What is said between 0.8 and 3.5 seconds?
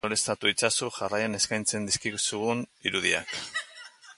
jarraian eskaintzen dizkizugun irudiak.